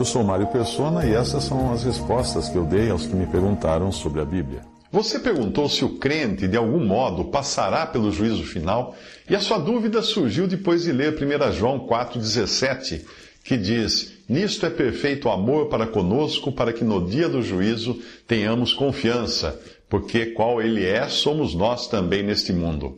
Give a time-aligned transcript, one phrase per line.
[0.00, 3.26] Eu sou Mário Persona e essas são as respostas que eu dei aos que me
[3.26, 4.62] perguntaram sobre a Bíblia.
[4.90, 8.96] Você perguntou se o crente, de algum modo, passará pelo juízo final,
[9.28, 13.02] e a sua dúvida surgiu depois de ler 1 João 4,17,
[13.44, 18.00] que diz: Nisto é perfeito o amor para conosco, para que no dia do juízo
[18.26, 22.96] tenhamos confiança, porque qual ele é, somos nós também neste mundo.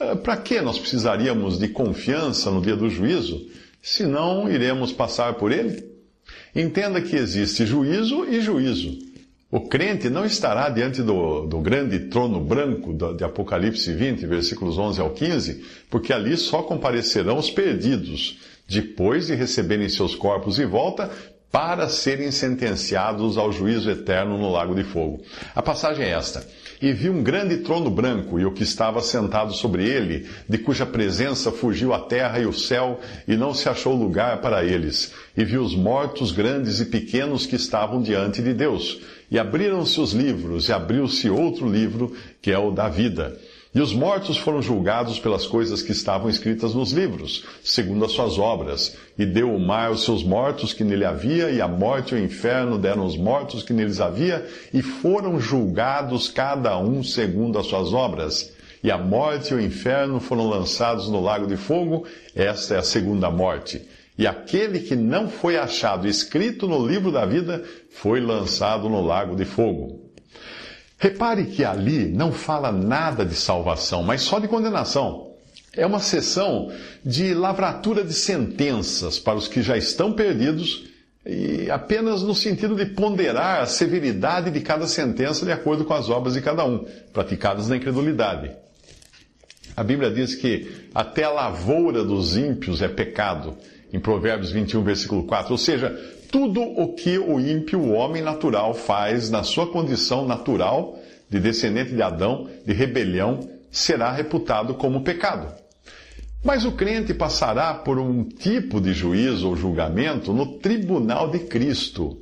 [0.00, 3.38] Eh, para que nós precisaríamos de confiança no dia do juízo,
[3.82, 5.97] se não iremos passar por ele?
[6.54, 8.98] Entenda que existe juízo e juízo.
[9.50, 15.00] O crente não estará diante do, do grande trono branco de Apocalipse 20, versículos 11
[15.00, 18.38] ao 15, porque ali só comparecerão os perdidos,
[18.68, 21.10] depois de receberem seus corpos de volta
[21.50, 25.22] para serem sentenciados ao juízo eterno no lago de fogo.
[25.54, 26.46] A passagem é esta.
[26.80, 30.86] E vi um grande trono branco, e o que estava sentado sobre ele, de cuja
[30.86, 35.12] presença fugiu a terra e o céu, e não se achou lugar para eles.
[35.36, 39.00] E vi os mortos grandes e pequenos que estavam diante de Deus.
[39.30, 43.36] E abriram-se os livros, e abriu-se outro livro, que é o da vida.
[43.78, 48.36] E os mortos foram julgados pelas coisas que estavam escritas nos livros, segundo as suas
[48.36, 48.96] obras.
[49.16, 52.24] E deu o mar os seus mortos que nele havia, e a morte e o
[52.24, 57.92] inferno deram os mortos que neles havia, e foram julgados cada um segundo as suas
[57.92, 58.52] obras.
[58.82, 62.82] E a morte e o inferno foram lançados no lago de fogo, esta é a
[62.82, 63.80] segunda morte.
[64.18, 69.36] E aquele que não foi achado escrito no livro da vida foi lançado no lago
[69.36, 70.07] de fogo.
[70.98, 75.28] Repare que ali não fala nada de salvação, mas só de condenação.
[75.72, 76.72] É uma sessão
[77.04, 80.86] de lavratura de sentenças para os que já estão perdidos
[81.24, 86.08] e apenas no sentido de ponderar a severidade de cada sentença de acordo com as
[86.08, 88.50] obras de cada um, praticadas na incredulidade.
[89.76, 93.56] A Bíblia diz que até a lavoura dos ímpios é pecado,
[93.92, 95.52] em Provérbios 21, versículo 4.
[95.52, 95.96] Ou seja,
[96.30, 101.94] tudo o que o ímpio, o homem natural, faz na sua condição natural de descendente
[101.94, 103.40] de Adão, de rebelião,
[103.70, 105.52] será reputado como pecado.
[106.44, 112.18] Mas o crente passará por um tipo de juízo ou julgamento no tribunal de Cristo,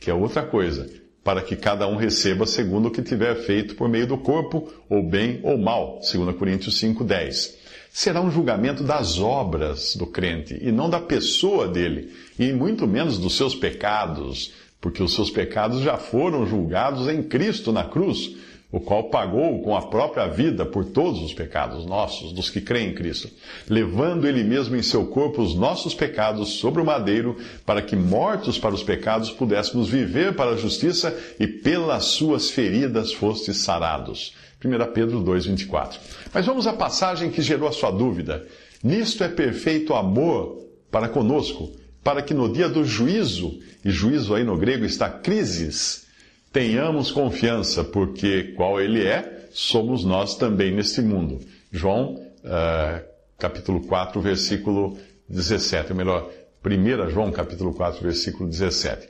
[0.00, 0.88] que é outra coisa,
[1.24, 5.02] para que cada um receba segundo o que tiver feito por meio do corpo, ou
[5.02, 10.88] bem ou mal, 2 Coríntios 5,10 será um julgamento das obras do crente e não
[10.88, 16.46] da pessoa dele, e muito menos dos seus pecados, porque os seus pecados já foram
[16.46, 18.36] julgados em Cristo na cruz,
[18.70, 22.90] o qual pagou com a própria vida por todos os pecados nossos, dos que creem
[22.90, 23.30] em Cristo,
[23.66, 28.58] levando ele mesmo em seu corpo os nossos pecados sobre o madeiro, para que, mortos
[28.58, 34.34] para os pecados, pudéssemos viver para a justiça e pelas suas feridas fostes sarados.
[34.64, 35.98] 1 Pedro 2,24.
[36.32, 38.46] Mas vamos à passagem que gerou a sua dúvida.
[38.82, 40.58] Nisto é perfeito amor
[40.90, 46.06] para conosco, para que no dia do juízo, e juízo aí no grego está crises,
[46.52, 51.40] tenhamos confiança, porque qual ele é, somos nós também neste mundo.
[51.70, 53.04] João, uh,
[53.38, 54.98] capítulo 4, versículo
[55.28, 56.30] 17, ou melhor,
[56.64, 59.08] 1 João, capítulo 4, versículo 17.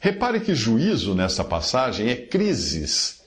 [0.00, 3.20] Repare que juízo nessa passagem é crises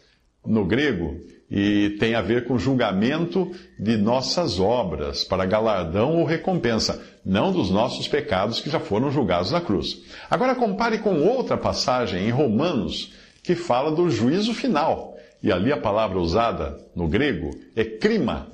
[0.46, 1.20] no grego,
[1.52, 7.70] e tem a ver com julgamento de nossas obras, para galardão ou recompensa, não dos
[7.70, 10.02] nossos pecados que já foram julgados na cruz.
[10.30, 13.12] Agora compare com outra passagem em Romanos,
[13.44, 15.18] que fala do juízo final.
[15.44, 18.48] E ali a palavra usada no grego é crima,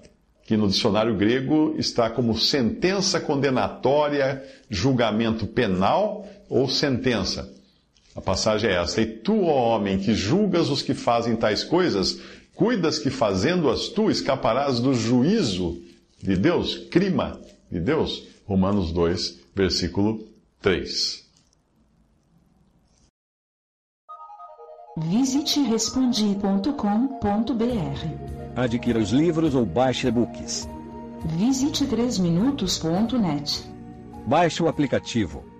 [0.47, 7.54] que no dicionário grego está como sentença condenatória, julgamento penal ou sentença.
[8.18, 12.19] A passagem é esta: E tu, ó homem, que julgas os que fazem tais coisas,
[12.57, 15.80] Cuidas que fazendo-as tu escaparás do juízo
[16.19, 17.39] de Deus, crima
[17.71, 18.27] de Deus?
[18.48, 20.27] Romanos 2, versículo
[20.59, 21.24] 3.
[24.98, 26.71] Visite respondi.com.br.
[28.56, 30.68] Adquira os livros ou baixe e-books.
[31.38, 33.63] Visite 3minutos.net.
[34.25, 35.56] Baixe o aplicativo